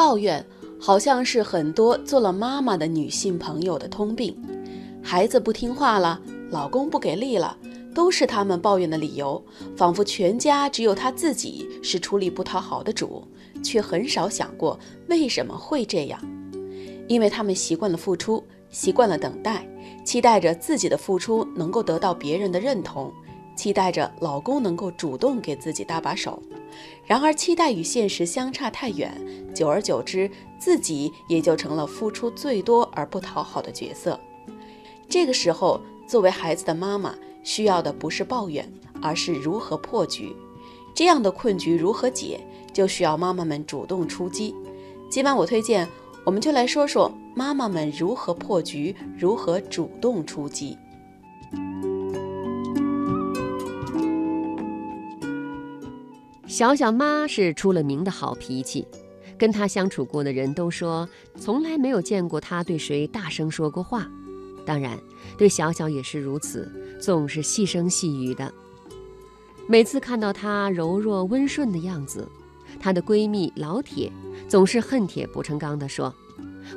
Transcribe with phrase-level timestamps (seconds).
[0.00, 0.42] 抱怨
[0.80, 4.34] 好像是很多做了妈妈的女性朋友的通病。
[5.02, 7.54] 孩子不听话了，老公不给力了，
[7.94, 9.44] 都是他们抱怨的理由，
[9.76, 13.22] 仿佛全家只有他自己是出力不讨好的主，
[13.62, 16.18] 却很少想过为什么会这样。
[17.06, 19.68] 因为他们习惯了付出，习惯了等待，
[20.02, 23.12] 期待着自己的付出能够得到别人的认同，
[23.54, 26.42] 期待着老公能够主动给自己搭把手。
[27.04, 29.12] 然而，期待与现实相差太远，
[29.54, 34.18] 久而久之，自己也就成了付出最多而不讨好的角色。
[35.08, 38.70] 这个时候，作为孩子的妈妈，需要的不是抱怨，
[39.02, 40.34] 而是如何破局。
[40.94, 42.40] 这样的困局如何解，
[42.72, 44.54] 就需要妈妈们主动出击。
[45.08, 45.88] 今晚我推荐，
[46.24, 50.76] 我们就来说说妈妈们如何破局，如何主动出击。
[56.50, 58.84] 小小妈是出了名的好脾气，
[59.38, 64.10] 跟她相处过的人都说，从来没有见过她对谁大声说过话。
[64.66, 64.98] 当然，
[65.38, 66.68] 对小小也是如此，
[67.00, 68.52] 总是细声细语的。
[69.68, 72.28] 每次看到她柔弱温顺的样子，
[72.80, 74.10] 她的闺蜜老铁
[74.48, 76.12] 总是恨铁不成钢地说：“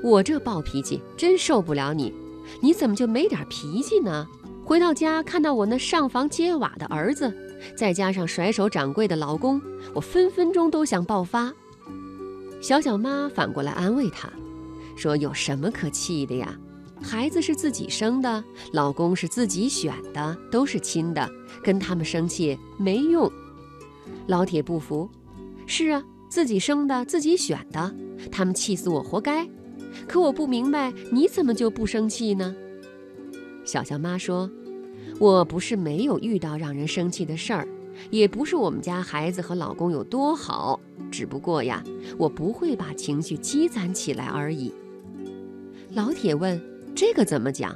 [0.03, 2.13] 我这暴脾气真受不了你，
[2.61, 4.27] 你怎么就没点脾气呢？
[4.63, 7.35] 回到家看到我那上房揭瓦的儿子，
[7.75, 9.61] 再加上甩手掌柜的老公，
[9.93, 11.53] 我分分钟都想爆发。”
[12.61, 14.31] 小小妈反过来安慰她，
[14.95, 16.57] 说：“有什么可气的呀？”
[17.03, 18.41] 孩子是自己生的，
[18.71, 21.29] 老公是自己选的，都是亲的，
[21.61, 23.29] 跟他们生气没用。
[24.27, 25.09] 老铁不服，
[25.67, 27.93] 是啊，自己生的，自己选的，
[28.31, 29.45] 他们气死我活该。
[30.07, 32.55] 可我不明白，你怎么就不生气呢？
[33.65, 34.49] 小小妈说
[35.23, 37.65] ：“我不是没有遇到让人生气的事儿，
[38.11, 40.77] 也不是我们家孩子和老公有多好，
[41.09, 41.81] 只不过呀，
[42.17, 44.73] 我不会把情绪积攒起来而已。”
[45.95, 46.61] 老铁问。
[46.93, 47.75] 这个怎么讲？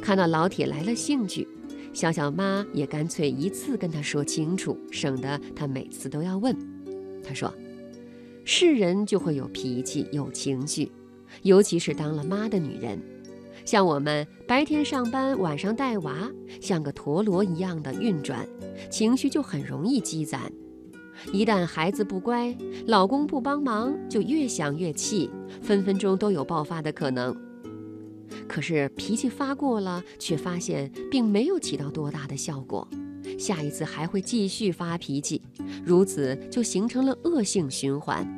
[0.00, 1.48] 看到老铁来了兴趣，
[1.94, 6.54] 小小妈也干脆一次跟他说清楚，省得他每次都要问。
[7.24, 7.52] 他说
[8.44, 10.92] ：“是人就会有脾气、有情绪，
[11.42, 13.00] 尤其是当了妈的女人，
[13.64, 16.30] 像我们白天上班，晚上带娃，
[16.60, 18.46] 像个陀螺一样的运转，
[18.90, 20.52] 情绪就很容易积攒。
[21.32, 22.54] 一旦孩子不乖，
[22.86, 25.30] 老公不帮忙，就越想越气，
[25.62, 27.34] 分分钟都有爆发的可能。”
[28.46, 32.86] 可是脾气发过了，却发现并没有起到多大的效果，
[33.38, 35.40] 下一次还会继续发脾气，
[35.84, 38.28] 如此就形成了恶性循环。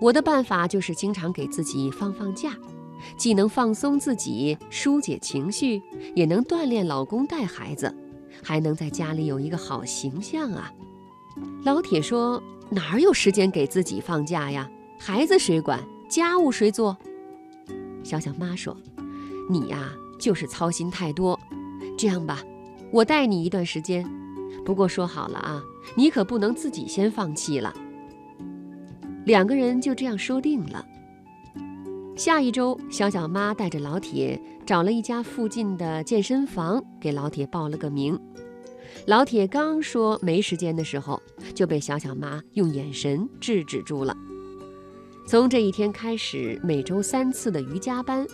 [0.00, 2.56] 我的办法就是经常给自己放放假，
[3.16, 5.82] 既能放松自己、疏解情绪，
[6.14, 7.94] 也能锻炼老公带孩子，
[8.42, 10.72] 还能在家里有一个好形象啊。
[11.64, 14.70] 老铁说：“哪有时间给自己放假呀？
[14.98, 15.80] 孩子谁管？
[16.08, 16.96] 家务谁做？”
[18.02, 18.76] 小小妈说。
[19.48, 21.38] 你呀，就是操心太多。
[21.98, 22.40] 这样吧，
[22.92, 24.08] 我带你一段时间。
[24.64, 25.60] 不过说好了啊，
[25.96, 27.74] 你可不能自己先放弃了。
[29.24, 30.86] 两个人就这样说定了。
[32.20, 38.20] 下一周，小小妈带着老铁找了一家附近的健身房，给老铁报了个名。
[39.06, 41.18] 老铁刚说没时间的时候，
[41.54, 44.14] 就被小小妈用眼神制止住了。
[45.26, 48.26] 从这一天开始，每周三次的瑜伽班。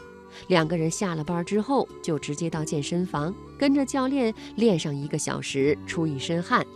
[0.48, 6.66] 两个人下了班之后，就直接到健身房，跟着教练练上一个小时，出一身汗，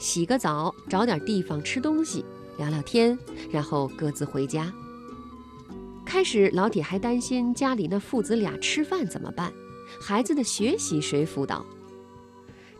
[0.00, 2.24] 洗个澡，找点地方吃东西，
[2.58, 3.16] 聊聊天，
[3.52, 4.74] 然后各自回家。
[6.06, 9.52] 开始老铁还担心家里那父子俩吃饭怎么办，
[10.00, 11.66] 孩子的学习谁辅导？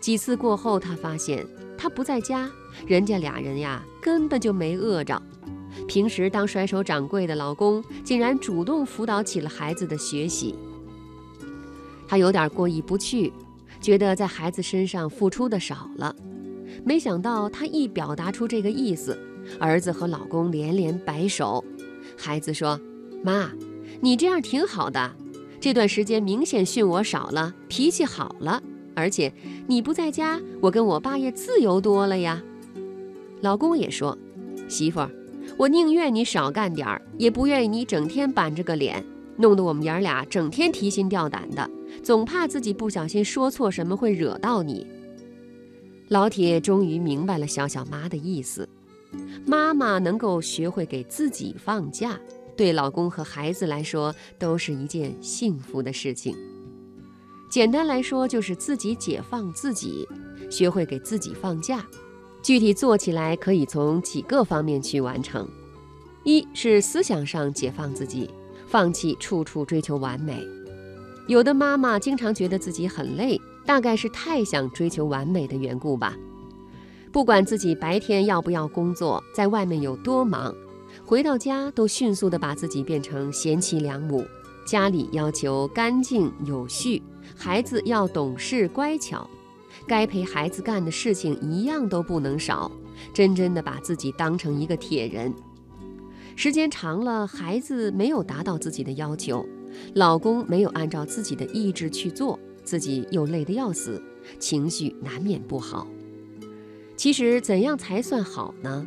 [0.01, 1.45] 几次过后，他发现
[1.77, 2.49] 他不在家，
[2.87, 5.21] 人家俩人呀根本就没饿着。
[5.89, 10.55] 平时当甩手掌柜的老公，竟然主动辅导起了孩子的学习。
[12.07, 13.33] 他有点过意不去，
[13.81, 16.15] 觉得在孩子身上付出的少了。
[16.85, 19.19] 没想到他一表达出这个意思，
[19.59, 21.63] 儿子和老公连连摆手。
[22.17, 22.81] 孩子说
[23.27, 23.51] ：“妈，
[24.01, 25.13] 你这样挺好的。
[25.59, 28.63] 这段时间明显训我少了，脾气好了，
[28.95, 29.33] 而且
[29.67, 32.41] 你不在家，我跟我爸也自由多了呀。”
[33.43, 34.17] 老公也说
[34.71, 35.11] ：“媳妇儿。”
[35.59, 39.05] 我宁愿你少干点儿，也不愿意你整天板着个脸，
[39.37, 41.69] 弄得我们爷儿俩整天提心吊胆的，
[42.05, 44.87] 总怕自己不小心说错什么会惹到你。
[46.07, 48.69] 老铁终于明白了小小妈的意思，
[49.45, 52.17] 妈妈能够学会给自己放假，
[52.57, 56.37] 对老公和孩子来说都是一件幸福的事情。
[57.51, 60.07] 简单来说，就是自己解放自己，
[60.51, 61.87] 学会给自己放假。
[62.43, 65.49] 具体做起来可以从几个方面去完成。
[66.25, 68.31] 一是思想上解放自己，
[68.67, 70.45] 放弃处处追求完美。
[71.29, 76.17] 有的妈妈经常觉得自己很累，大概是太想追求完美的缘故吧。
[77.13, 80.55] 不管自己白天要不要工作，在外面有多忙，
[81.07, 84.27] 回到家都迅速地把自己变成贤妻良母。
[84.67, 87.01] 家里要求干净有序，
[87.37, 89.31] 孩子要懂事乖巧，
[89.87, 92.69] 该陪孩子干的事情一样都不能少，
[93.15, 95.33] 真真的把自己当成一个铁人。
[96.35, 99.47] 时间长了，孩子没有达到自己的要求，
[99.95, 104.03] 老公没有按照自己的意志去做，自己又累得要死，
[104.41, 105.87] 情绪难免不好。
[106.97, 108.85] 其实怎样才算好呢？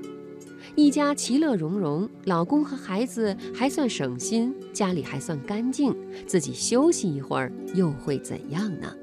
[0.79, 5.93] 一家其乐融融，老公和孩子还算省心，家里还算干净，
[6.25, 8.95] 自己休息一会儿又会怎样呢？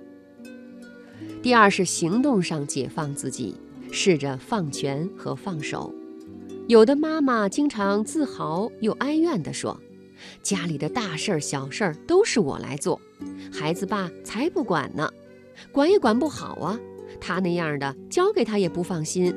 [1.42, 3.54] 第二是行动上解放自己，
[3.92, 5.94] 试着放权和放手。
[6.66, 9.78] 有的妈妈经常自豪又哀怨地说
[10.42, 12.98] ：“家里的大事儿、小事儿都是我来做，
[13.52, 15.12] 孩子爸才不管呢，
[15.70, 16.80] 管也管不好啊。”
[17.20, 19.34] 他那样的，交给他也不放心。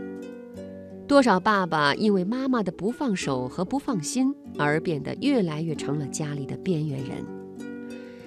[1.09, 7.25] 多少爸爸因为妈妈的不放手和不放心，而变得越来越成了家里的边缘人。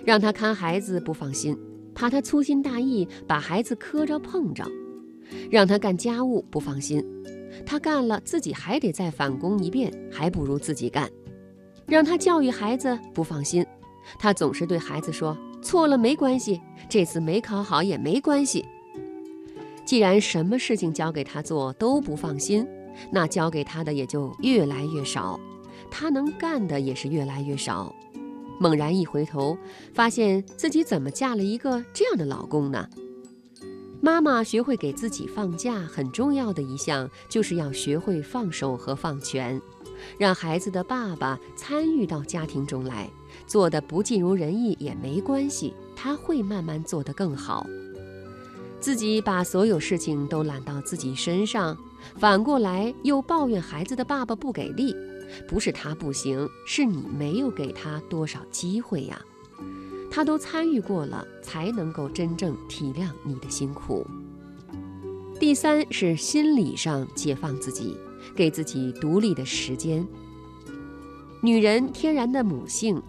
[0.05, 1.57] 让他看孩子不放心，
[1.95, 4.65] 怕他粗心大意把孩子磕着碰着；
[5.49, 7.01] 让他干家务不放心，
[7.65, 11.07] 他干了自己还得再返工一遍，还不如自己干；
[11.87, 13.65] 让他教育孩子不放心，
[14.19, 18.65] 他总是对孩子说：“错了没关系，这次没考好也没关系。”
[19.85, 22.67] 既然什么事情交给他做都不放心，
[23.11, 25.39] 那交给他的也就越来越少，
[25.91, 27.95] 他能干的也是越来越少。
[28.61, 29.59] 猛然一回头，
[29.93, 32.89] 发现自己怎么嫁了一个这样的老公呢？
[34.01, 39.61] 妈妈学会给自己放假，很重要的一项就是要学会放手和放权，
[40.19, 43.09] 让孩子的爸爸参与到家庭中来，
[43.47, 47.67] 做的不尽如人意也没关系，他会慢慢做得更好。
[48.83, 51.79] 自己把所有事情都揽到自己身上，
[52.17, 54.93] 反过来又抱怨孩子的爸爸不给力，
[55.47, 59.23] 不是他不行，是你没有给他多少机会呀。
[60.11, 64.05] 他都参与过了，才能够真正体谅你的辛苦。
[65.39, 67.97] 第三是心理上解放自己，
[68.35, 70.05] 给自己独立的时间。
[71.41, 73.01] 女人天然的母性。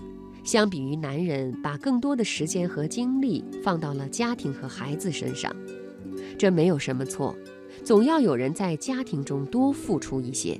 [0.43, 5.55] 相比于男人，把更多的时间和精力放到了家庭和孩子身上，
[6.37, 7.35] 这没有什么错。
[7.83, 10.59] 总要有人在家庭中多付出一些。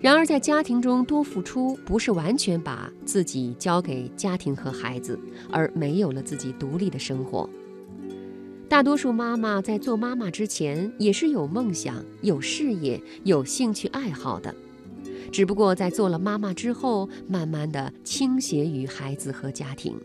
[0.00, 5.18] 然而，在家庭中多付出，不是完全把自己交给家庭和孩子，
[5.50, 7.48] 而没有了自己独立的生活。
[8.68, 14.54] 大多数妈妈在做妈妈之前，也是有梦想、有事业、有兴趣爱好的。
[15.34, 19.98] 只不过在做了妈妈之后，慢慢的倾斜于孩子和家庭。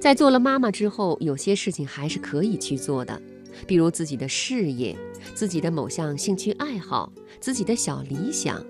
[0.00, 3.20] 在做了妈妈之后，有些事情还是可以去做的，
[3.66, 4.96] 比如自己的事业、
[5.34, 8.64] 自己的某项兴趣爱好、自己的小理想。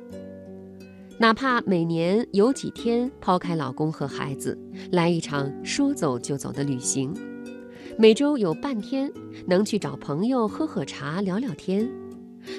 [1.18, 4.58] 哪怕每年有几天抛开老公和孩子，
[4.90, 7.14] 来一场说走就走的旅行；
[7.96, 9.08] 每周有半天
[9.46, 11.88] 能去找朋友喝喝茶、聊聊天。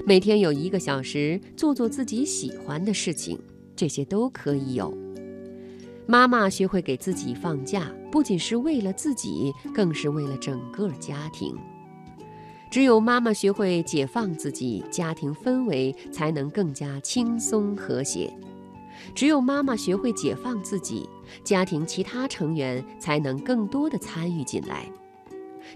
[0.05, 3.39] 每天有一个小时做做自己喜欢的事情，
[3.75, 4.95] 这些都可以有。
[6.05, 11.55] 妈妈学会给自己放假，不仅是为了自己，更是为了整个家庭。
[12.69, 18.33] 只有妈妈学会解放自己，家庭氛围才能更加轻松和谐。
[19.13, 21.07] 只有妈妈学会解放自己，
[21.43, 24.89] 家庭其他成员才能更多的参与进来。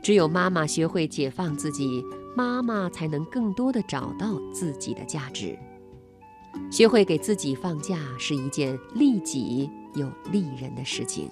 [0.01, 2.03] 只有妈妈学会解放自己。
[2.37, 5.57] 妈妈才能更多的找到自己的价值，
[6.69, 11.27] 学会给自己放假是一件利己又利人的事情。